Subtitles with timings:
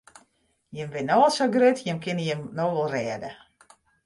[0.77, 3.31] Jimme binne no al sa grut, jimme kinne jim no wol rêde.